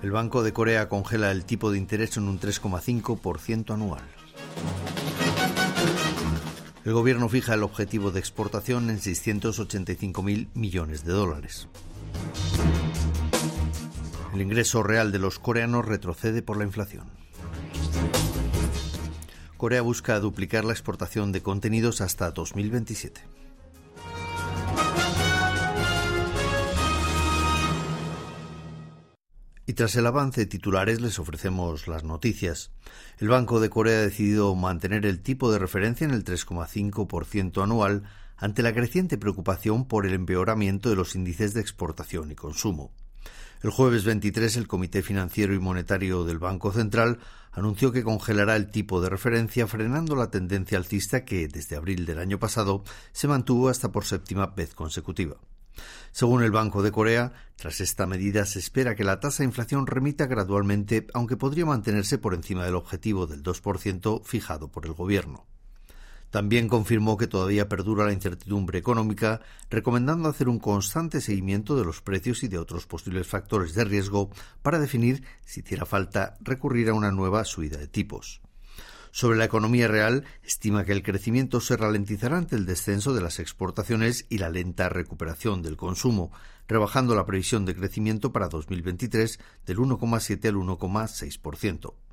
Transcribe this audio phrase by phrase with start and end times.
[0.00, 4.02] El Banco de Corea congela el tipo de interés en un 3,5% anual.
[6.84, 11.68] El gobierno fija el objetivo de exportación en 685.000 millones de dólares.
[14.32, 17.10] El ingreso real de los coreanos retrocede por la inflación.
[19.56, 23.20] Corea busca duplicar la exportación de contenidos hasta 2027.
[29.68, 32.70] Y tras el avance de titulares les ofrecemos las noticias.
[33.18, 38.04] El Banco de Corea ha decidido mantener el tipo de referencia en el 3,5% anual
[38.38, 42.92] ante la creciente preocupación por el empeoramiento de los índices de exportación y consumo.
[43.62, 47.18] El jueves 23 el Comité Financiero y Monetario del Banco Central
[47.52, 52.20] anunció que congelará el tipo de referencia frenando la tendencia alcista que desde abril del
[52.20, 55.36] año pasado se mantuvo hasta por séptima vez consecutiva.
[56.12, 59.86] Según el Banco de Corea, tras esta medida se espera que la tasa de inflación
[59.86, 65.46] remita gradualmente, aunque podría mantenerse por encima del objetivo del 2% fijado por el Gobierno.
[66.30, 72.02] También confirmó que todavía perdura la incertidumbre económica, recomendando hacer un constante seguimiento de los
[72.02, 76.94] precios y de otros posibles factores de riesgo para definir si hiciera falta recurrir a
[76.94, 78.42] una nueva subida de tipos.
[79.10, 83.38] Sobre la economía real, estima que el crecimiento se ralentizará ante el descenso de las
[83.38, 86.30] exportaciones y la lenta recuperación del consumo,
[86.66, 92.07] rebajando la previsión de crecimiento para 2023 del 1,7 al 1,6%.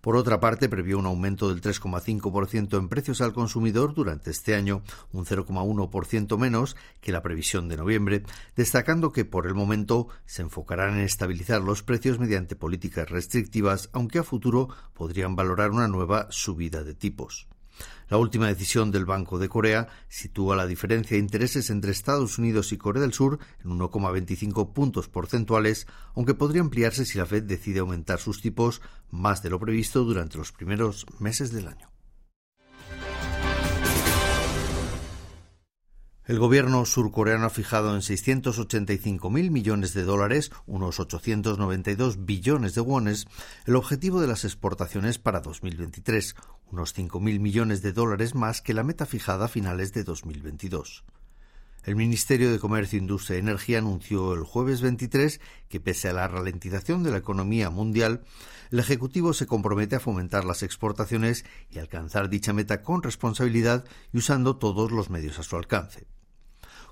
[0.00, 4.82] Por otra parte, previó un aumento del 3,5% en precios al consumidor durante este año,
[5.12, 8.22] un 0,1% menos que la previsión de noviembre,
[8.54, 14.18] destacando que por el momento se enfocarán en estabilizar los precios mediante políticas restrictivas, aunque
[14.18, 17.48] a futuro podrían valorar una nueva subida de tipos.
[18.08, 22.72] La última decisión del Banco de Corea sitúa la diferencia de intereses entre Estados Unidos
[22.72, 27.80] y Corea del Sur en 1,25 puntos porcentuales, aunque podría ampliarse si la Fed decide
[27.80, 31.95] aumentar sus tipos más de lo previsto durante los primeros meses del año.
[36.26, 43.28] El gobierno surcoreano ha fijado en 685.000 millones de dólares, unos 892 billones de wones,
[43.64, 46.34] el objetivo de las exportaciones para 2023,
[46.72, 51.04] unos 5.000 millones de dólares más que la meta fijada a finales de 2022.
[51.84, 56.26] El Ministerio de Comercio, Industria y Energía anunció el jueves 23 que, pese a la
[56.26, 58.24] ralentización de la economía mundial,
[58.72, 64.18] el Ejecutivo se compromete a fomentar las exportaciones y alcanzar dicha meta con responsabilidad y
[64.18, 66.15] usando todos los medios a su alcance.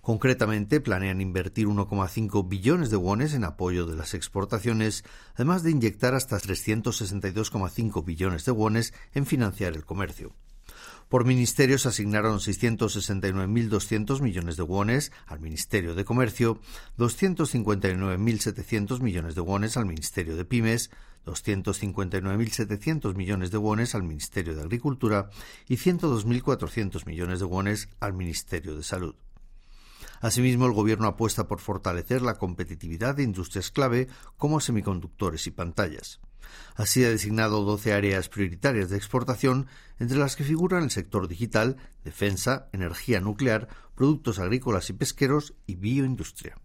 [0.05, 5.03] Concretamente, planean invertir 1,5 billones de wones en apoyo de las exportaciones,
[5.35, 10.35] además de inyectar hasta 362,5 billones de wones en financiar el comercio.
[11.09, 16.61] Por ministerios asignaron 669.200 millones de wones al Ministerio de Comercio,
[16.99, 20.91] 259.700 millones de wones al Ministerio de Pymes,
[21.25, 25.31] 259.700 millones de wones al Ministerio de Agricultura
[25.67, 29.15] y 102.400 millones de wones al Ministerio de Salud.
[30.25, 34.09] Asimismo, el Gobierno apuesta por fortalecer la competitividad de industrias clave
[34.39, 36.23] como semiconductores y pantallas.
[36.77, 39.67] Así ha designado 12 áreas prioritarias de exportación,
[39.99, 45.75] entre las que figuran el sector digital, defensa, energía nuclear, productos agrícolas y pesqueros y
[45.75, 46.56] bioindustria.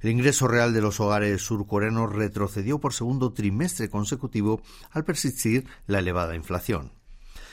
[0.00, 6.00] El ingreso real de los hogares surcoreanos retrocedió por segundo trimestre consecutivo al persistir la
[6.00, 6.99] elevada inflación.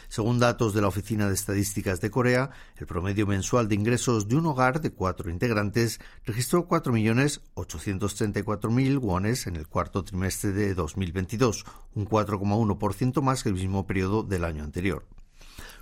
[0.09, 4.38] Según datos de la Oficina de Estadísticas de Corea, el promedio mensual de ingresos de
[4.38, 11.66] un hogar de cuatro integrantes registró 4.834.000 wones en el cuarto trimestre de 2022,
[11.96, 15.03] un 4,1% más que el mismo periodo del año anterior.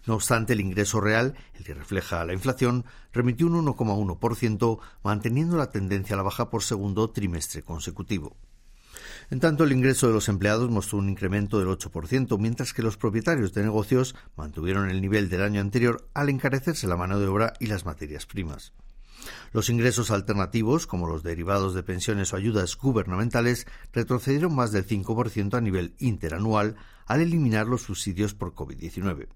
[0.08, 5.72] No obstante, el ingreso real, el que refleja la inflación, remitió un 1,1%, manteniendo la
[5.72, 8.36] tendencia a la baja por segundo trimestre consecutivo.
[9.30, 12.98] En tanto, el ingreso de los empleados mostró un incremento del 8%, mientras que los
[12.98, 17.54] propietarios de negocios mantuvieron el nivel del año anterior al encarecerse la mano de obra
[17.60, 18.74] y las materias primas.
[19.52, 25.56] Los ingresos alternativos, como los derivados de pensiones o ayudas gubernamentales, retrocedieron más del 5%
[25.56, 26.76] a nivel interanual
[27.06, 29.28] al eliminar los subsidios por COVID-19.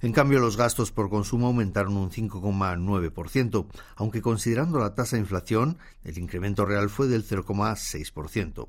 [0.00, 5.78] En cambio, los gastos por consumo aumentaron un 5,9%, aunque considerando la tasa de inflación,
[6.04, 8.68] el incremento real fue del 0,6%.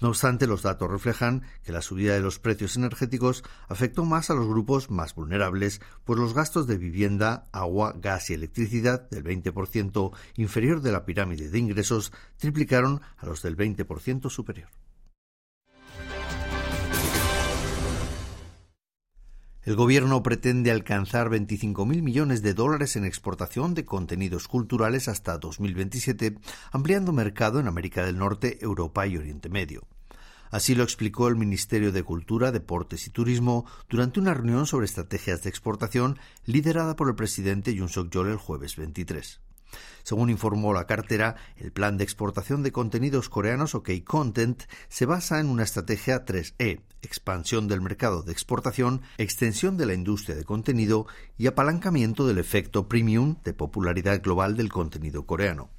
[0.00, 4.34] No obstante, los datos reflejan que la subida de los precios energéticos afectó más a
[4.34, 10.12] los grupos más vulnerables, pues los gastos de vivienda, agua, gas y electricidad del 20%
[10.36, 14.68] inferior de la pirámide de ingresos triplicaron a los del 20% superior.
[19.64, 26.36] El gobierno pretende alcanzar 25.000 millones de dólares en exportación de contenidos culturales hasta 2027,
[26.70, 29.86] ampliando mercado en América del Norte, Europa y Oriente Medio.
[30.50, 35.42] Así lo explicó el Ministerio de Cultura, Deportes y Turismo durante una reunión sobre estrategias
[35.42, 39.40] de exportación liderada por el presidente Yoon Suk-yeol el jueves 23.
[40.02, 45.40] Según informó la cartera, el plan de exportación de contenidos coreanos OK Content se basa
[45.40, 51.06] en una estrategia 3E, expansión del mercado de exportación, extensión de la industria de contenido
[51.36, 55.70] y apalancamiento del efecto premium de popularidad global del contenido coreano.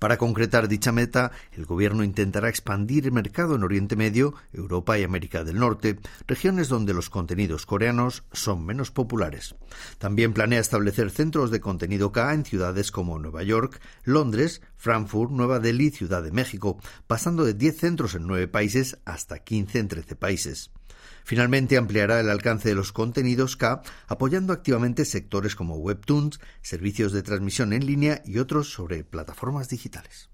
[0.00, 5.02] Para concretar dicha meta, el Gobierno intentará expandir el mercado en Oriente Medio, Europa y
[5.02, 9.54] América del Norte, regiones donde los contenidos coreanos son menos populares.
[9.98, 15.60] También planea establecer centros de contenido K en ciudades como Nueva York, Londres, Frankfurt, Nueva
[15.60, 20.16] Delhi Ciudad de México, pasando de 10 centros en 9 países hasta 15 en 13
[20.16, 20.70] países.
[21.24, 27.22] Finalmente ampliará el alcance de los contenidos K, apoyando activamente sectores como webtoons, servicios de
[27.22, 30.29] transmisión en línea y otros sobre plataformas digitales.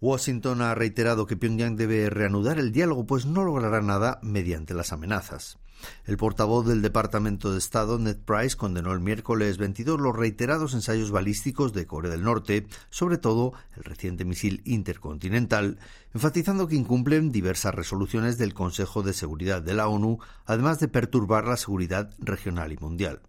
[0.00, 4.92] Washington ha reiterado que Pyongyang debe reanudar el diálogo, pues no logrará nada mediante las
[4.92, 5.58] amenazas.
[6.04, 11.10] El portavoz del Departamento de Estado, Ned Price, condenó el miércoles 22 los reiterados ensayos
[11.10, 15.78] balísticos de Corea del Norte, sobre todo el reciente misil intercontinental,
[16.14, 21.46] enfatizando que incumplen diversas resoluciones del Consejo de Seguridad de la ONU, además de perturbar
[21.46, 23.20] la seguridad regional y mundial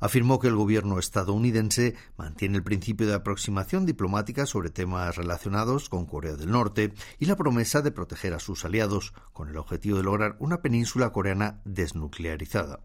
[0.00, 6.06] afirmó que el gobierno estadounidense mantiene el principio de aproximación diplomática sobre temas relacionados con
[6.06, 10.02] Corea del Norte y la promesa de proteger a sus aliados, con el objetivo de
[10.02, 12.80] lograr una península coreana desnuclearizada.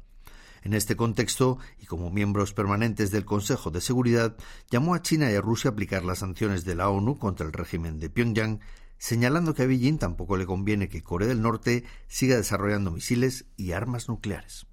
[0.62, 4.36] En este contexto, y como miembros permanentes del Consejo de Seguridad,
[4.72, 7.54] llamó a China y a Rusia a aplicar las sanciones de la ONU contra el
[7.54, 8.60] régimen de Pyongyang,
[8.98, 13.74] señalando que a Beijing tampoco le conviene que Corea del Norte siga desarrollando misiles y
[13.74, 14.66] armas nucleares.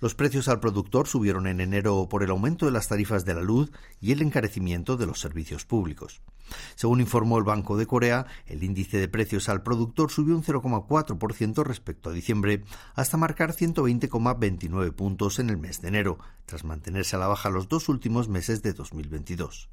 [0.00, 3.42] Los precios al productor subieron en enero por el aumento de las tarifas de la
[3.42, 3.70] luz
[4.00, 6.22] y el encarecimiento de los servicios públicos.
[6.74, 11.62] Según informó el Banco de Corea, el índice de precios al productor subió un 0,4%
[11.64, 12.64] respecto a diciembre,
[12.94, 17.68] hasta marcar 120,29 puntos en el mes de enero, tras mantenerse a la baja los
[17.68, 19.68] dos últimos meses de 2022.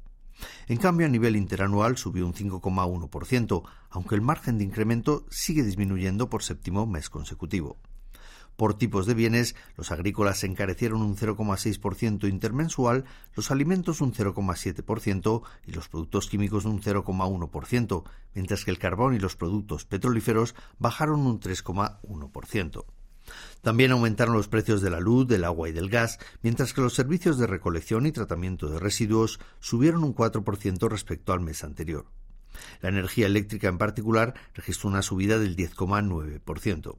[0.68, 6.28] En cambio, a nivel interanual subió un 5,1%, aunque el margen de incremento sigue disminuyendo
[6.28, 7.78] por séptimo mes consecutivo.
[8.58, 13.04] Por tipos de bienes, los agrícolas se encarecieron un 0,6% intermensual,
[13.36, 18.02] los alimentos un 0,7% y los productos químicos un 0,1%,
[18.34, 22.84] mientras que el carbón y los productos petrolíferos bajaron un 3,1%.
[23.62, 26.94] También aumentaron los precios de la luz, del agua y del gas, mientras que los
[26.94, 32.06] servicios de recolección y tratamiento de residuos subieron un 4% respecto al mes anterior.
[32.80, 36.98] La energía eléctrica en particular registró una subida del 10,9%.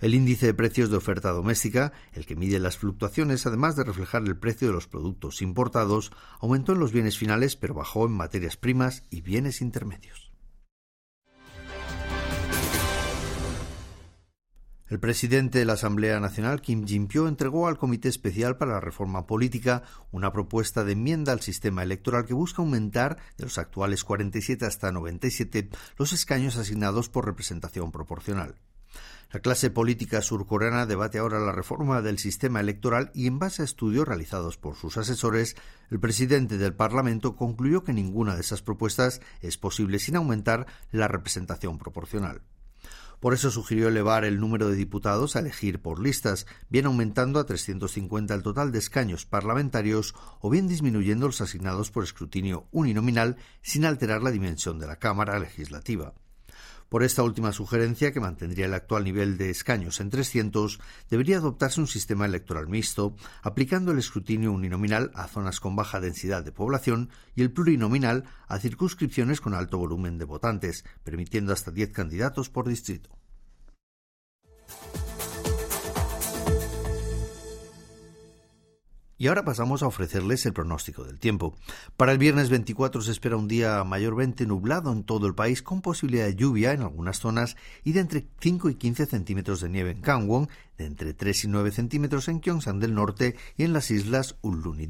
[0.00, 4.22] El índice de precios de oferta doméstica, el que mide las fluctuaciones además de reflejar
[4.22, 8.56] el precio de los productos importados, aumentó en los bienes finales pero bajó en materias
[8.56, 10.26] primas y bienes intermedios.
[14.88, 19.26] El presidente de la Asamblea Nacional, Kim Jin-pyo, entregó al Comité Especial para la Reforma
[19.26, 24.64] Política una propuesta de enmienda al sistema electoral que busca aumentar de los actuales 47
[24.64, 28.60] hasta 97 los escaños asignados por representación proporcional.
[29.32, 33.64] La clase política surcoreana debate ahora la reforma del sistema electoral y en base a
[33.64, 35.56] estudios realizados por sus asesores,
[35.90, 41.08] el presidente del Parlamento concluyó que ninguna de esas propuestas es posible sin aumentar la
[41.08, 42.42] representación proporcional.
[43.20, 47.46] Por eso sugirió elevar el número de diputados a elegir por listas, bien aumentando a
[47.46, 53.84] 350 el total de escaños parlamentarios o bien disminuyendo los asignados por escrutinio uninominal sin
[53.84, 56.14] alterar la dimensión de la Cámara legislativa.
[56.88, 60.78] Por esta última sugerencia, que mantendría el actual nivel de escaños en 300,
[61.10, 66.44] debería adoptarse un sistema electoral mixto, aplicando el escrutinio uninominal a zonas con baja densidad
[66.44, 71.90] de población y el plurinominal a circunscripciones con alto volumen de votantes, permitiendo hasta 10
[71.90, 73.10] candidatos por distrito.
[79.18, 81.56] Y ahora pasamos a ofrecerles el pronóstico del tiempo.
[81.96, 85.80] Para el viernes 24 se espera un día mayormente nublado en todo el país con
[85.80, 89.92] posibilidad de lluvia en algunas zonas y de entre 5 y 15 centímetros de nieve
[89.92, 93.90] en Gangwon, de entre 3 y 9 centímetros en Gyeongsang del Norte y en las
[93.90, 94.88] islas Ullun y.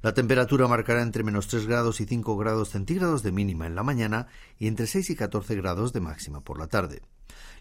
[0.00, 3.82] La temperatura marcará entre menos 3 grados y 5 grados centígrados de mínima en la
[3.82, 4.28] mañana
[4.60, 7.02] y entre 6 y 14 grados de máxima por la tarde.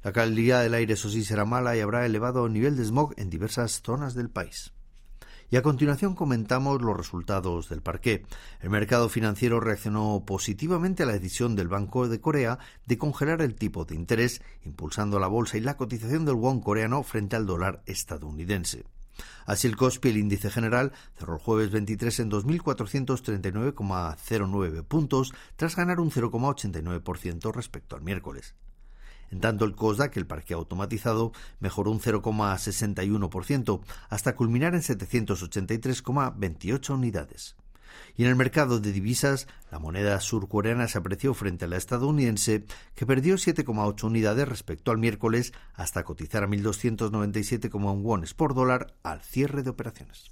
[0.03, 3.31] La calidad del aire, eso sí, será mala y habrá elevado nivel de smog en
[3.31, 4.71] diversas zonas del país.
[5.49, 8.25] Y a continuación comentamos los resultados del parqué.
[8.59, 13.55] El mercado financiero reaccionó positivamente a la decisión del Banco de Corea de congelar el
[13.55, 17.81] tipo de interés, impulsando la bolsa y la cotización del won coreano frente al dólar
[17.85, 18.83] estadounidense.
[19.45, 26.01] Así el COSPI, el índice general, cerró el jueves 23 en 2.439,09 puntos, tras ganar
[26.01, 28.53] un 0,89% respecto al miércoles.
[29.31, 37.57] En tanto, el COSDAC, el parque automatizado, mejoró un 0,61% hasta culminar en 783,28 unidades.
[38.15, 42.65] Y en el mercado de divisas, la moneda surcoreana se apreció frente a la estadounidense,
[42.95, 49.21] que perdió 7,8 unidades respecto al miércoles hasta cotizar a 1.297,1 wones por dólar al
[49.21, 50.31] cierre de operaciones.